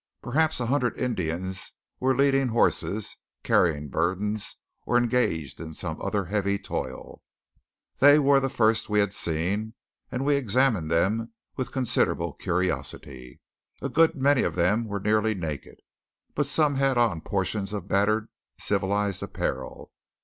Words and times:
Perhaps 0.23 0.59
a 0.59 0.65
hundred 0.65 0.97
Indians 0.97 1.73
were 1.99 2.15
leading 2.15 2.47
horses, 2.47 3.17
carrying 3.43 3.87
burdens 3.87 4.57
or 4.83 4.97
engaged 4.97 5.59
in 5.61 5.75
some 5.75 6.01
other 6.01 6.25
heavy 6.25 6.57
toil. 6.57 7.21
They 7.99 8.17
were 8.17 8.39
the 8.39 8.49
first 8.49 8.89
we 8.89 8.97
had 8.99 9.13
seen, 9.13 9.75
and 10.11 10.25
we 10.25 10.33
examined 10.37 10.89
them 10.89 11.33
with 11.55 11.71
considerable 11.71 12.33
curiosity. 12.33 13.41
A 13.79 13.89
good 13.89 14.15
many 14.15 14.41
of 14.41 14.55
them 14.55 14.85
were 14.85 14.99
nearly 14.99 15.35
naked; 15.35 15.75
but 16.33 16.47
some 16.47 16.77
had 16.77 16.97
on 16.97 17.21
portions 17.21 17.71
of 17.71 17.87
battered 17.87 18.27
civilized 18.57 19.21
apparel. 19.21 19.91